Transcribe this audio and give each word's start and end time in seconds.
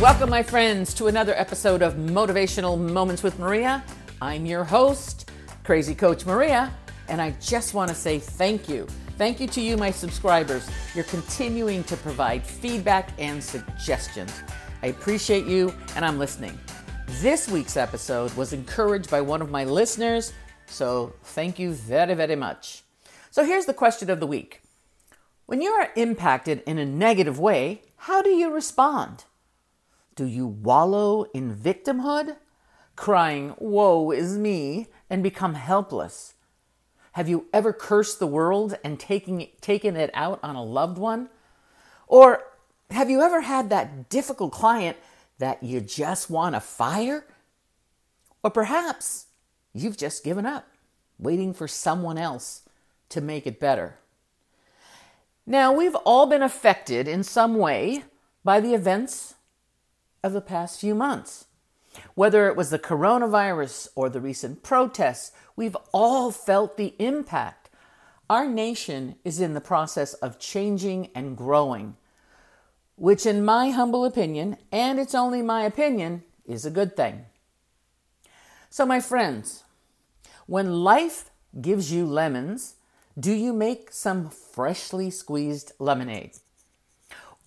Welcome, 0.00 0.30
my 0.30 0.42
friends, 0.42 0.94
to 0.94 1.08
another 1.08 1.34
episode 1.34 1.82
of 1.82 1.92
Motivational 1.96 2.80
Moments 2.80 3.22
with 3.22 3.38
Maria. 3.38 3.84
I'm 4.22 4.46
your 4.46 4.64
host, 4.64 5.30
Crazy 5.62 5.94
Coach 5.94 6.24
Maria, 6.24 6.74
and 7.08 7.20
I 7.20 7.32
just 7.32 7.74
want 7.74 7.90
to 7.90 7.94
say 7.94 8.18
thank 8.18 8.66
you. 8.66 8.86
Thank 9.18 9.40
you 9.40 9.46
to 9.48 9.60
you, 9.60 9.76
my 9.76 9.90
subscribers. 9.90 10.66
You're 10.94 11.04
continuing 11.04 11.84
to 11.84 11.98
provide 11.98 12.46
feedback 12.46 13.10
and 13.18 13.44
suggestions. 13.44 14.32
I 14.82 14.86
appreciate 14.86 15.44
you, 15.44 15.74
and 15.94 16.02
I'm 16.02 16.18
listening. 16.18 16.58
This 17.20 17.46
week's 17.50 17.76
episode 17.76 18.32
was 18.38 18.54
encouraged 18.54 19.10
by 19.10 19.20
one 19.20 19.42
of 19.42 19.50
my 19.50 19.64
listeners, 19.64 20.32
so 20.64 21.12
thank 21.24 21.58
you 21.58 21.72
very, 21.72 22.14
very 22.14 22.36
much. 22.36 22.84
So 23.30 23.44
here's 23.44 23.66
the 23.66 23.74
question 23.74 24.08
of 24.08 24.18
the 24.18 24.26
week 24.26 24.62
When 25.44 25.60
you 25.60 25.72
are 25.72 25.90
impacted 25.94 26.62
in 26.66 26.78
a 26.78 26.86
negative 26.86 27.38
way, 27.38 27.82
how 27.98 28.22
do 28.22 28.30
you 28.30 28.50
respond? 28.50 29.24
Do 30.20 30.26
you 30.26 30.46
wallow 30.46 31.24
in 31.32 31.56
victimhood, 31.56 32.36
crying, 32.94 33.54
Woe 33.56 34.10
is 34.10 34.36
me, 34.36 34.88
and 35.08 35.22
become 35.22 35.54
helpless? 35.54 36.34
Have 37.12 37.26
you 37.26 37.46
ever 37.54 37.72
cursed 37.72 38.18
the 38.18 38.26
world 38.26 38.76
and 38.84 39.00
taking, 39.00 39.48
taken 39.62 39.96
it 39.96 40.10
out 40.12 40.38
on 40.42 40.56
a 40.56 40.62
loved 40.62 40.98
one? 40.98 41.30
Or 42.06 42.42
have 42.90 43.08
you 43.08 43.22
ever 43.22 43.40
had 43.40 43.70
that 43.70 44.10
difficult 44.10 44.52
client 44.52 44.98
that 45.38 45.62
you 45.62 45.80
just 45.80 46.28
want 46.28 46.54
to 46.54 46.60
fire? 46.60 47.24
Or 48.44 48.50
perhaps 48.50 49.28
you've 49.72 49.96
just 49.96 50.22
given 50.22 50.44
up, 50.44 50.68
waiting 51.18 51.54
for 51.54 51.66
someone 51.66 52.18
else 52.18 52.68
to 53.08 53.22
make 53.22 53.46
it 53.46 53.58
better. 53.58 53.96
Now, 55.46 55.72
we've 55.72 55.96
all 56.04 56.26
been 56.26 56.42
affected 56.42 57.08
in 57.08 57.22
some 57.22 57.56
way 57.56 58.04
by 58.44 58.60
the 58.60 58.74
events 58.74 59.36
of 60.22 60.32
the 60.32 60.40
past 60.40 60.80
few 60.80 60.94
months. 60.94 61.46
Whether 62.14 62.48
it 62.48 62.56
was 62.56 62.70
the 62.70 62.78
coronavirus 62.78 63.88
or 63.94 64.08
the 64.08 64.20
recent 64.20 64.62
protests, 64.62 65.32
we've 65.56 65.76
all 65.92 66.30
felt 66.30 66.76
the 66.76 66.94
impact. 66.98 67.68
Our 68.28 68.46
nation 68.46 69.16
is 69.24 69.40
in 69.40 69.54
the 69.54 69.60
process 69.60 70.14
of 70.14 70.38
changing 70.38 71.10
and 71.14 71.36
growing, 71.36 71.96
which, 72.94 73.26
in 73.26 73.44
my 73.44 73.70
humble 73.70 74.04
opinion, 74.04 74.56
and 74.70 75.00
it's 75.00 75.14
only 75.14 75.42
my 75.42 75.64
opinion, 75.64 76.22
is 76.46 76.64
a 76.64 76.70
good 76.70 76.96
thing. 76.96 77.26
So, 78.68 78.86
my 78.86 79.00
friends, 79.00 79.64
when 80.46 80.84
life 80.84 81.30
gives 81.60 81.92
you 81.92 82.06
lemons, 82.06 82.76
do 83.18 83.32
you 83.32 83.52
make 83.52 83.92
some 83.92 84.30
freshly 84.30 85.10
squeezed 85.10 85.72
lemonade? 85.80 86.36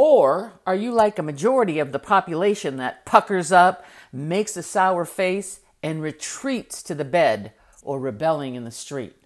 Or 0.00 0.52
are 0.64 0.76
you 0.76 0.92
like 0.92 1.18
a 1.18 1.24
majority 1.24 1.80
of 1.80 1.90
the 1.90 1.98
population 1.98 2.76
that 2.76 3.04
puckers 3.04 3.50
up, 3.50 3.84
makes 4.12 4.56
a 4.56 4.62
sour 4.62 5.04
face, 5.04 5.58
and 5.82 6.00
retreats 6.00 6.84
to 6.84 6.94
the 6.94 7.04
bed 7.04 7.50
or 7.82 7.98
rebelling 7.98 8.54
in 8.54 8.62
the 8.62 8.70
street? 8.70 9.16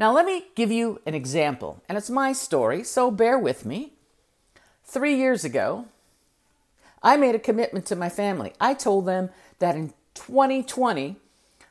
Now, 0.00 0.10
let 0.10 0.26
me 0.26 0.46
give 0.56 0.72
you 0.72 1.00
an 1.06 1.14
example, 1.14 1.80
and 1.88 1.96
it's 1.96 2.10
my 2.10 2.32
story, 2.32 2.82
so 2.82 3.12
bear 3.12 3.38
with 3.38 3.64
me. 3.64 3.92
Three 4.82 5.14
years 5.14 5.44
ago, 5.44 5.84
I 7.00 7.16
made 7.16 7.36
a 7.36 7.38
commitment 7.38 7.86
to 7.86 7.94
my 7.94 8.08
family. 8.08 8.52
I 8.60 8.74
told 8.74 9.06
them 9.06 9.30
that 9.60 9.76
in 9.76 9.94
2020, 10.14 11.14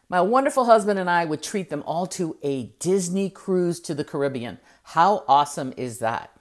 my 0.07 0.21
wonderful 0.21 0.63
husband 0.63 0.97
and 0.97 1.09
I 1.09 1.25
would 1.25 1.43
treat 1.43 1.69
them 1.69 1.83
all 1.85 2.07
to 2.07 2.37
a 2.41 2.67
Disney 2.79 3.29
cruise 3.29 3.81
to 3.81 3.93
the 3.93 4.05
Caribbean. 4.05 4.59
How 4.81 5.25
awesome 5.27 5.73
is 5.75 5.99
that? 5.99 6.31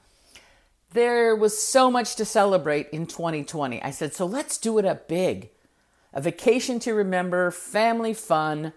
There 0.93 1.37
was 1.37 1.61
so 1.61 1.91
much 1.91 2.17
to 2.17 2.25
celebrate 2.25 2.89
in 2.91 3.07
2020. 3.07 3.83
I 3.83 3.91
said, 3.91 4.15
so 4.15 4.25
let's 4.25 4.57
do 4.57 4.79
it 4.79 4.87
up 4.87 5.07
big. 5.07 5.51
A 6.15 6.21
vacation 6.21 6.79
to 6.81 6.95
remember, 6.95 7.51
family 7.51 8.15
fun, 8.15 8.73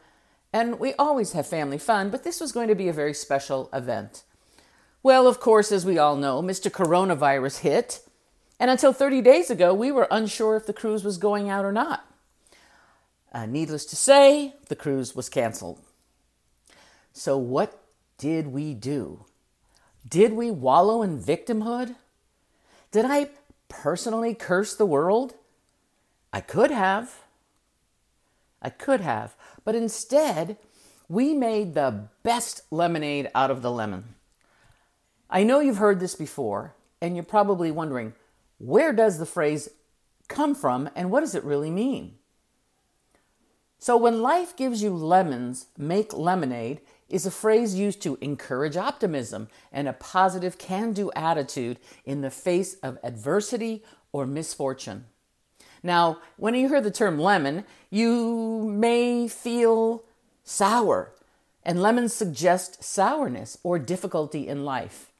and 0.51 0.79
we 0.79 0.93
always 0.95 1.31
have 1.31 1.47
family 1.47 1.77
fun, 1.77 2.09
but 2.09 2.23
this 2.23 2.41
was 2.41 2.51
going 2.51 2.67
to 2.67 2.75
be 2.75 2.89
a 2.89 2.93
very 2.93 3.13
special 3.13 3.69
event. 3.71 4.23
Well, 5.01 5.25
of 5.25 5.39
course, 5.39 5.71
as 5.71 5.85
we 5.85 5.97
all 5.97 6.17
know, 6.17 6.41
Mr. 6.41 6.69
Coronavirus 6.69 7.59
hit, 7.59 8.01
and 8.59 8.69
until 8.69 8.91
30 8.91 9.21
days 9.21 9.49
ago, 9.49 9.73
we 9.73 9.91
were 9.91 10.07
unsure 10.11 10.57
if 10.57 10.67
the 10.67 10.73
cruise 10.73 11.03
was 11.03 11.17
going 11.17 11.49
out 11.49 11.65
or 11.65 11.71
not. 11.71 12.05
Uh, 13.33 13.45
needless 13.45 13.85
to 13.85 13.95
say, 13.95 14.55
the 14.67 14.75
cruise 14.75 15.15
was 15.15 15.29
canceled. 15.29 15.79
So, 17.13 17.37
what 17.37 17.81
did 18.17 18.47
we 18.47 18.73
do? 18.73 19.25
Did 20.07 20.33
we 20.33 20.51
wallow 20.51 21.01
in 21.01 21.21
victimhood? 21.21 21.95
Did 22.91 23.05
I 23.05 23.29
personally 23.69 24.33
curse 24.33 24.75
the 24.75 24.85
world? 24.85 25.35
I 26.33 26.41
could 26.41 26.71
have. 26.71 27.23
I 28.61 28.69
could 28.69 29.01
have. 29.01 29.35
But 29.63 29.75
instead, 29.75 30.57
we 31.07 31.33
made 31.33 31.73
the 31.73 32.05
best 32.23 32.61
lemonade 32.71 33.29
out 33.35 33.51
of 33.51 33.61
the 33.61 33.71
lemon. 33.71 34.15
I 35.29 35.43
know 35.43 35.59
you've 35.59 35.77
heard 35.77 35.99
this 35.99 36.15
before, 36.15 36.75
and 37.01 37.15
you're 37.15 37.23
probably 37.23 37.71
wondering 37.71 38.13
where 38.57 38.93
does 38.93 39.17
the 39.17 39.25
phrase 39.25 39.69
come 40.27 40.53
from 40.53 40.89
and 40.95 41.09
what 41.09 41.21
does 41.21 41.35
it 41.35 41.43
really 41.43 41.71
mean? 41.71 42.15
So, 43.79 43.97
when 43.97 44.21
life 44.21 44.55
gives 44.55 44.83
you 44.83 44.95
lemons, 44.95 45.65
make 45.75 46.13
lemonade 46.13 46.81
is 47.11 47.25
a 47.25 47.31
phrase 47.31 47.75
used 47.75 48.01
to 48.01 48.17
encourage 48.21 48.77
optimism 48.77 49.49
and 49.71 49.87
a 49.87 49.93
positive 49.93 50.57
can 50.57 50.93
do 50.93 51.11
attitude 51.15 51.77
in 52.05 52.21
the 52.21 52.31
face 52.31 52.75
of 52.75 52.97
adversity 53.03 53.83
or 54.11 54.25
misfortune. 54.25 55.05
Now, 55.83 56.19
when 56.37 56.53
you 56.53 56.69
hear 56.69 56.81
the 56.81 56.91
term 56.91 57.19
lemon, 57.19 57.65
you 57.89 58.69
may 58.71 59.27
feel 59.27 60.03
sour, 60.43 61.13
and 61.63 61.81
lemons 61.81 62.13
suggest 62.13 62.83
sourness 62.83 63.57
or 63.63 63.79
difficulty 63.79 64.47
in 64.47 64.65
life. 64.65 65.11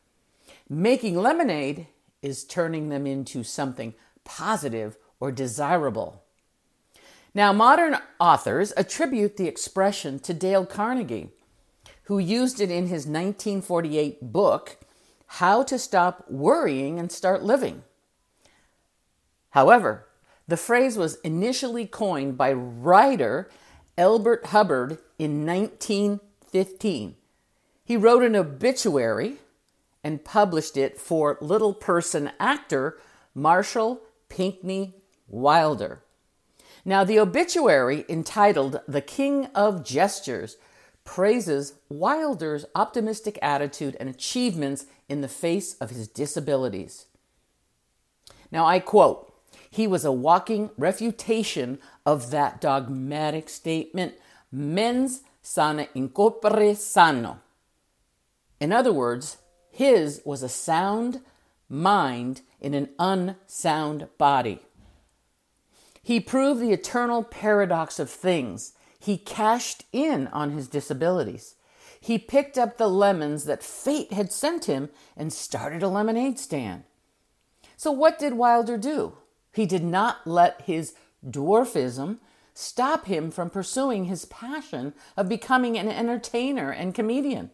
Making 0.70 1.18
lemonade 1.18 1.88
is 2.22 2.44
turning 2.44 2.90
them 2.90 3.06
into 3.08 3.44
something 3.44 3.94
positive 4.24 4.98
or 5.20 5.32
desirable. 5.32 6.24
Now, 7.34 7.54
modern 7.54 7.98
authors 8.20 8.74
attribute 8.76 9.38
the 9.38 9.48
expression 9.48 10.20
to 10.20 10.34
Dale 10.34 10.66
Carnegie, 10.66 11.30
who 12.04 12.20
used 12.20 12.60
it 12.60 12.72
in 12.72 12.88
his 12.88 13.06
1948 13.06 14.32
book, 14.32 14.78
How 15.26 15.64
to 15.64 15.78
Stop 15.78 16.26
Worrying 16.30 17.00
and 17.00 17.12
Start 17.12 17.44
Living. 17.44 17.84
However, 19.52 20.08
the 20.48 20.58
phrase 20.58 20.98
was 20.98 21.16
initially 21.22 21.86
coined 21.86 22.38
by 22.38 22.52
writer 22.54 23.50
Elbert 23.98 24.48
Hubbard 24.48 24.98
in 25.20 25.46
1915. 25.46 27.16
He 27.84 27.98
wrote 27.98 28.24
an 28.24 28.36
obituary 28.36 29.38
and 30.04 30.24
published 30.24 30.78
it 30.78 31.00
for 31.00 31.38
little 31.42 31.74
person 31.74 32.32
actor 32.40 32.98
Marshall 33.36 34.02
Pinckney 34.30 34.96
Wilder. 35.28 36.02
Now, 36.84 37.04
the 37.04 37.20
obituary 37.20 38.06
entitled 38.10 38.82
The 38.88 39.02
King 39.02 39.46
of 39.54 39.86
Gestures 39.86 40.58
praises 41.04 41.74
Wilder's 41.90 42.66
optimistic 42.76 43.38
attitude 43.42 43.98
and 44.00 44.10
achievements 44.10 44.86
in 45.10 45.22
the 45.22 45.28
face 45.28 45.76
of 45.76 45.90
his 45.90 46.08
disabilities. 46.08 47.08
Now, 48.52 48.66
I 48.66 48.80
quote, 48.80 49.34
he 49.70 49.88
was 49.88 50.04
a 50.04 50.12
walking 50.12 50.70
refutation 50.78 51.80
of 52.06 52.32
that 52.32 52.60
dogmatic 52.60 53.50
statement, 53.50 54.16
mens 54.52 55.22
sana 55.42 55.88
in 55.96 56.10
corpore 56.10 56.76
sano. 56.76 57.40
In 58.60 58.72
other 58.72 58.94
words, 58.94 59.38
his 59.72 60.22
was 60.26 60.44
a 60.44 60.50
sound 60.50 61.22
mind 61.70 62.42
in 62.60 62.74
an 62.74 62.90
unsound 63.00 64.08
body. 64.18 64.60
He 66.04 66.20
proved 66.20 66.60
the 66.62 66.72
eternal 66.72 67.24
paradox 67.24 67.98
of 68.00 68.10
things. 68.10 68.74
He 69.02 69.18
cashed 69.18 69.86
in 69.92 70.28
on 70.28 70.52
his 70.52 70.68
disabilities. 70.68 71.56
He 72.00 72.18
picked 72.18 72.58
up 72.58 72.78
the 72.78 72.88
lemons 72.88 73.46
that 73.46 73.64
fate 73.64 74.14
had 74.14 74.32
sent 74.32 74.66
him 74.66 74.90
and 75.18 75.34
started 75.34 75.82
a 75.82 75.88
lemonade 75.88 76.38
stand. 76.38 76.84
So, 77.78 77.92
what 77.92 78.20
did 78.20 78.34
Wilder 78.36 78.78
do? 78.78 79.18
He 79.54 79.66
did 79.66 79.84
not 79.84 80.28
let 80.28 80.62
his 80.62 80.94
dwarfism 81.28 82.20
stop 82.54 83.06
him 83.06 83.32
from 83.32 83.50
pursuing 83.50 84.06
his 84.06 84.26
passion 84.26 84.94
of 85.18 85.28
becoming 85.28 85.78
an 85.78 85.90
entertainer 85.90 86.72
and 86.72 86.94
comedian. 86.94 87.50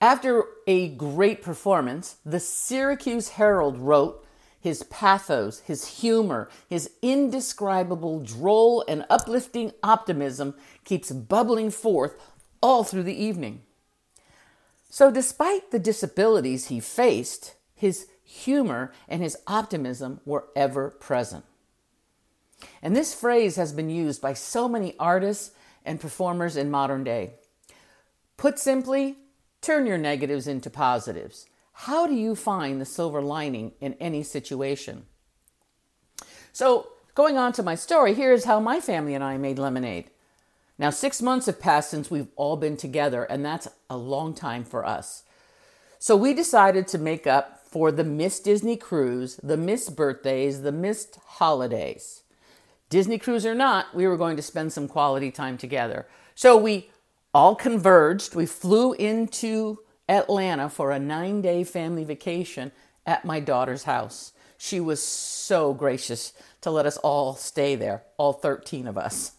After 0.00 0.44
a 0.66 0.88
great 0.88 1.42
performance, 1.42 2.16
the 2.24 2.40
Syracuse 2.40 3.30
Herald 3.30 3.78
wrote 3.78 4.21
his 4.62 4.84
pathos, 4.84 5.58
his 5.60 5.98
humor, 6.00 6.48
his 6.68 6.88
indescribable, 7.02 8.20
droll, 8.20 8.84
and 8.86 9.04
uplifting 9.10 9.72
optimism 9.82 10.54
keeps 10.84 11.10
bubbling 11.10 11.72
forth 11.72 12.14
all 12.62 12.84
through 12.84 13.02
the 13.02 13.20
evening. 13.20 13.62
So, 14.88 15.10
despite 15.10 15.72
the 15.72 15.80
disabilities 15.80 16.68
he 16.68 16.78
faced, 16.78 17.56
his 17.74 18.06
humor, 18.22 18.92
and 19.08 19.20
his 19.20 19.36
optimism 19.48 20.20
were 20.24 20.44
ever 20.54 20.90
present. 20.90 21.44
And 22.80 22.94
this 22.94 23.12
phrase 23.12 23.56
has 23.56 23.72
been 23.72 23.90
used 23.90 24.22
by 24.22 24.34
so 24.34 24.68
many 24.68 24.94
artists 24.96 25.50
and 25.84 26.00
performers 26.00 26.56
in 26.56 26.70
modern 26.70 27.02
day. 27.02 27.32
Put 28.36 28.60
simply, 28.60 29.16
turn 29.60 29.86
your 29.86 29.98
negatives 29.98 30.46
into 30.46 30.70
positives. 30.70 31.46
How 31.72 32.06
do 32.06 32.14
you 32.14 32.34
find 32.34 32.80
the 32.80 32.84
silver 32.84 33.20
lining 33.20 33.72
in 33.80 33.94
any 33.94 34.22
situation? 34.22 35.06
So, 36.52 36.88
going 37.14 37.38
on 37.38 37.52
to 37.54 37.62
my 37.62 37.74
story, 37.74 38.14
here's 38.14 38.44
how 38.44 38.60
my 38.60 38.78
family 38.80 39.14
and 39.14 39.24
I 39.24 39.36
made 39.38 39.58
lemonade. 39.58 40.10
Now, 40.78 40.90
six 40.90 41.22
months 41.22 41.46
have 41.46 41.60
passed 41.60 41.90
since 41.90 42.10
we've 42.10 42.28
all 42.36 42.56
been 42.56 42.76
together, 42.76 43.24
and 43.24 43.44
that's 43.44 43.68
a 43.88 43.96
long 43.96 44.34
time 44.34 44.64
for 44.64 44.84
us. 44.84 45.24
So, 45.98 46.14
we 46.16 46.34
decided 46.34 46.86
to 46.88 46.98
make 46.98 47.26
up 47.26 47.66
for 47.66 47.90
the 47.90 48.04
missed 48.04 48.44
Disney 48.44 48.76
cruise, 48.76 49.40
the 49.42 49.56
missed 49.56 49.96
birthdays, 49.96 50.62
the 50.62 50.72
missed 50.72 51.18
holidays. 51.24 52.22
Disney 52.90 53.18
cruise 53.18 53.46
or 53.46 53.54
not, 53.54 53.94
we 53.94 54.06
were 54.06 54.18
going 54.18 54.36
to 54.36 54.42
spend 54.42 54.74
some 54.74 54.88
quality 54.88 55.30
time 55.30 55.56
together. 55.56 56.06
So, 56.34 56.56
we 56.56 56.90
all 57.32 57.54
converged. 57.54 58.34
We 58.34 58.44
flew 58.44 58.92
into 58.92 59.78
Atlanta 60.12 60.68
for 60.68 60.90
a 60.90 60.98
nine 60.98 61.40
day 61.40 61.64
family 61.64 62.04
vacation 62.04 62.70
at 63.06 63.24
my 63.24 63.40
daughter's 63.40 63.84
house. 63.84 64.32
She 64.58 64.78
was 64.78 65.02
so 65.02 65.72
gracious 65.72 66.34
to 66.60 66.70
let 66.70 66.86
us 66.86 66.98
all 66.98 67.34
stay 67.34 67.74
there, 67.74 68.02
all 68.18 68.34
13 68.34 68.86
of 68.86 68.98
us. 68.98 69.32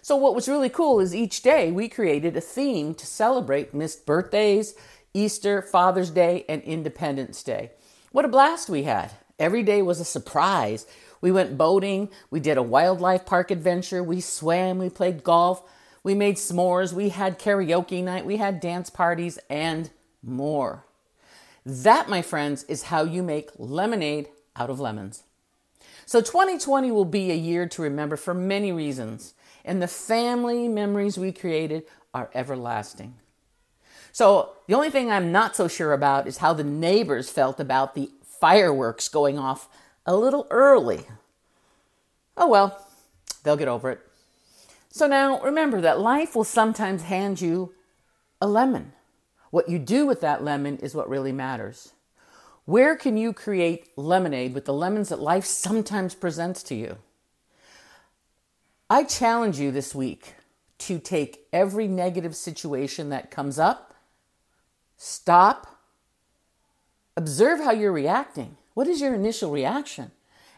So, 0.00 0.16
what 0.16 0.34
was 0.34 0.48
really 0.48 0.70
cool 0.70 0.98
is 0.98 1.14
each 1.14 1.42
day 1.42 1.70
we 1.70 1.88
created 1.88 2.36
a 2.36 2.40
theme 2.40 2.94
to 2.94 3.04
celebrate 3.04 3.74
missed 3.74 4.06
birthdays, 4.06 4.74
Easter, 5.12 5.60
Father's 5.60 6.10
Day, 6.10 6.46
and 6.48 6.62
Independence 6.62 7.42
Day. 7.42 7.72
What 8.10 8.24
a 8.24 8.28
blast 8.28 8.70
we 8.70 8.84
had! 8.84 9.10
Every 9.38 9.62
day 9.62 9.82
was 9.82 10.00
a 10.00 10.04
surprise. 10.06 10.86
We 11.20 11.30
went 11.30 11.58
boating, 11.58 12.08
we 12.30 12.40
did 12.40 12.56
a 12.56 12.62
wildlife 12.62 13.26
park 13.26 13.50
adventure, 13.50 14.02
we 14.02 14.22
swam, 14.22 14.78
we 14.78 14.88
played 14.88 15.22
golf, 15.22 15.62
we 16.02 16.14
made 16.14 16.36
s'mores, 16.36 16.92
we 16.92 17.10
had 17.10 17.38
karaoke 17.38 18.02
night, 18.02 18.24
we 18.24 18.38
had 18.38 18.60
dance 18.60 18.88
parties, 18.88 19.38
and 19.50 19.90
more. 20.22 20.84
That, 21.64 22.08
my 22.08 22.22
friends, 22.22 22.64
is 22.64 22.84
how 22.84 23.02
you 23.02 23.22
make 23.22 23.50
lemonade 23.58 24.28
out 24.56 24.70
of 24.70 24.80
lemons. 24.80 25.24
So 26.06 26.20
2020 26.20 26.90
will 26.90 27.04
be 27.04 27.30
a 27.30 27.34
year 27.34 27.68
to 27.68 27.82
remember 27.82 28.16
for 28.16 28.32
many 28.32 28.72
reasons, 28.72 29.34
and 29.64 29.82
the 29.82 29.88
family 29.88 30.66
memories 30.66 31.18
we 31.18 31.32
created 31.32 31.84
are 32.14 32.30
everlasting. 32.34 33.14
So 34.12 34.52
the 34.66 34.74
only 34.74 34.90
thing 34.90 35.10
I'm 35.10 35.30
not 35.30 35.54
so 35.54 35.68
sure 35.68 35.92
about 35.92 36.26
is 36.26 36.38
how 36.38 36.54
the 36.54 36.64
neighbors 36.64 37.28
felt 37.28 37.60
about 37.60 37.94
the 37.94 38.10
fireworks 38.22 39.08
going 39.08 39.38
off 39.38 39.68
a 40.06 40.16
little 40.16 40.46
early. 40.50 41.04
Oh 42.36 42.48
well, 42.48 42.86
they'll 43.42 43.56
get 43.56 43.68
over 43.68 43.90
it. 43.90 44.00
So 44.90 45.06
now 45.06 45.40
remember 45.42 45.80
that 45.82 46.00
life 46.00 46.34
will 46.34 46.44
sometimes 46.44 47.02
hand 47.02 47.40
you 47.40 47.74
a 48.40 48.48
lemon. 48.48 48.92
What 49.50 49.68
you 49.68 49.78
do 49.78 50.06
with 50.06 50.20
that 50.20 50.44
lemon 50.44 50.78
is 50.78 50.94
what 50.94 51.08
really 51.08 51.32
matters. 51.32 51.92
Where 52.64 52.96
can 52.96 53.16
you 53.16 53.32
create 53.32 53.96
lemonade 53.96 54.52
with 54.52 54.66
the 54.66 54.74
lemons 54.74 55.08
that 55.08 55.20
life 55.20 55.44
sometimes 55.44 56.14
presents 56.14 56.62
to 56.64 56.74
you? 56.74 56.98
I 58.90 59.04
challenge 59.04 59.58
you 59.58 59.70
this 59.70 59.94
week 59.94 60.34
to 60.78 60.98
take 60.98 61.46
every 61.52 61.88
negative 61.88 62.36
situation 62.36 63.08
that 63.10 63.30
comes 63.30 63.58
up, 63.58 63.94
stop, 64.96 65.78
observe 67.16 67.60
how 67.60 67.72
you're 67.72 67.92
reacting. 67.92 68.56
What 68.74 68.86
is 68.86 69.00
your 69.00 69.14
initial 69.14 69.50
reaction? 69.50 70.10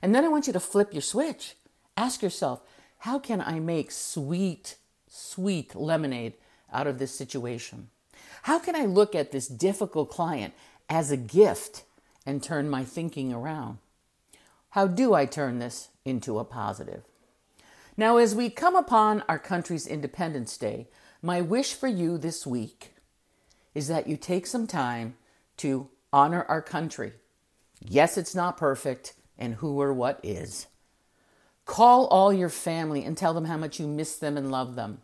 And 0.03 0.15
then 0.15 0.25
I 0.25 0.29
want 0.29 0.47
you 0.47 0.53
to 0.53 0.61
flip 0.61 0.93
your 0.93 1.03
switch. 1.03 1.55
Ask 1.97 2.23
yourself, 2.23 2.61
how 2.99 3.19
can 3.19 3.41
I 3.41 3.61
make 3.61 3.91
sweet, 3.91 4.77
sweet 5.09 5.75
lemonade 5.75 6.35
out 6.73 6.87
of 6.87 6.99
this 6.99 7.15
situation? 7.15 7.89
How 8.43 8.59
can 8.59 8.75
I 8.75 8.85
look 8.85 9.15
at 9.15 9.33
this 9.33 9.49
difficult 9.49 10.11
client 10.11 10.55
as 10.89 11.11
a 11.11 11.17
gift 11.17 11.85
and 12.25 12.43
turn 12.43 12.69
my 12.69 12.85
thinking 12.85 13.33
around? 13.33 13.79
How 14.71 14.87
do 14.87 15.15
I 15.15 15.27
turn 15.27 15.59
this 15.59 15.89
into 16.05 16.39
a 16.39 16.45
positive? 16.45 17.03
Now, 17.97 18.17
as 18.17 18.35
we 18.35 18.51
come 18.51 18.77
upon 18.77 19.25
our 19.29 19.39
country's 19.39 19.87
Independence 19.87 20.57
Day, 20.57 20.89
my 21.21 21.41
wish 21.41 21.75
for 21.75 21.89
you 21.89 22.17
this 22.17 22.47
week 22.47 22.95
is 23.75 23.89
that 23.89 24.07
you 24.07 24.17
take 24.17 24.47
some 24.47 24.67
time 24.67 25.17
to 25.59 25.89
honor 26.13 26.45
our 26.49 26.63
country. 26.63 27.13
Yes, 27.81 28.17
it's 28.17 28.35
not 28.35 28.57
perfect, 28.57 29.15
and 29.39 29.55
who 29.55 29.81
or 29.81 29.93
what 29.93 30.21
is. 30.23 30.67
Call 31.67 32.07
all 32.07 32.33
your 32.33 32.49
family 32.49 33.05
and 33.05 33.17
tell 33.17 33.35
them 33.35 33.45
how 33.45 33.57
much 33.57 33.79
you 33.79 33.87
miss 33.87 34.17
them 34.17 34.37
and 34.37 34.51
love 34.51 34.75
them. 34.77 35.03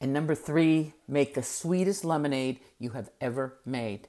And 0.00 0.12
number 0.12 0.34
three, 0.34 0.94
make 1.08 1.34
the 1.34 1.42
sweetest 1.42 2.04
lemonade 2.04 2.60
you 2.78 2.90
have 2.90 3.10
ever 3.20 3.58
made. 3.64 4.08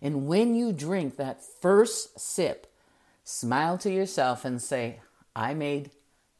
And 0.00 0.26
when 0.26 0.54
you 0.54 0.72
drink 0.72 1.16
that 1.16 1.42
first 1.42 2.18
sip, 2.18 2.72
smile 3.24 3.76
to 3.78 3.90
yourself 3.90 4.44
and 4.44 4.62
say, 4.62 5.00
I 5.34 5.52
made 5.52 5.90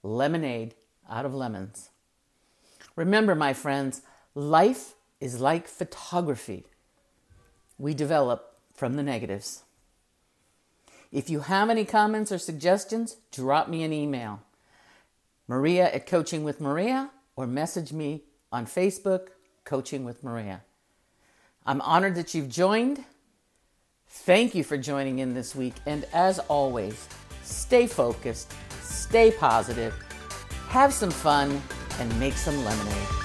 lemonade 0.02 0.74
out 1.08 1.26
of 1.26 1.34
lemons. 1.34 1.90
Remember, 2.94 3.34
my 3.34 3.52
friends, 3.52 4.02
life 4.34 4.94
is 5.20 5.40
like 5.40 5.68
photography. 5.68 6.66
We 7.78 7.92
develop 7.92 8.56
from 8.74 8.94
the 8.94 9.02
negatives. 9.02 9.62
If 11.12 11.28
you 11.30 11.40
have 11.40 11.70
any 11.70 11.84
comments 11.84 12.32
or 12.32 12.38
suggestions, 12.38 13.16
drop 13.32 13.68
me 13.68 13.82
an 13.82 13.92
email. 13.92 14.42
Maria 15.48 15.92
at 15.92 16.06
Coaching 16.06 16.42
with 16.42 16.60
Maria 16.60 17.10
or 17.36 17.46
message 17.46 17.92
me 17.92 18.22
on 18.56 18.64
Facebook, 18.64 19.28
Coaching 19.64 20.02
with 20.02 20.24
Maria. 20.24 20.62
I'm 21.66 21.82
honored 21.82 22.14
that 22.14 22.32
you've 22.32 22.48
joined. 22.48 23.04
Thank 24.08 24.54
you 24.54 24.64
for 24.64 24.78
joining 24.78 25.18
in 25.18 25.34
this 25.34 25.54
week. 25.54 25.74
And 25.84 26.06
as 26.14 26.38
always, 26.38 27.06
stay 27.42 27.86
focused, 27.86 28.54
stay 28.80 29.30
positive, 29.30 29.92
have 30.68 30.94
some 30.94 31.10
fun, 31.10 31.60
and 32.00 32.18
make 32.18 32.32
some 32.32 32.56
lemonade. 32.64 33.15